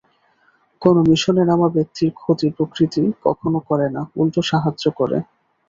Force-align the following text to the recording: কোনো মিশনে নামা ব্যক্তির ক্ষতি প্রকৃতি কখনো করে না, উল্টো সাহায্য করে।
কোনো 0.81 0.99
মিশনে 1.09 1.43
নামা 1.49 1.67
ব্যক্তির 1.75 2.09
ক্ষতি 2.17 2.47
প্রকৃতি 2.57 3.01
কখনো 3.25 3.59
করে 3.69 3.87
না, 3.95 4.01
উল্টো 4.19 4.41
সাহায্য 4.51 4.83
করে। 4.99 5.17